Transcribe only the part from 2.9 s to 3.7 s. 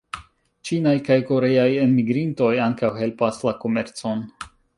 helpas la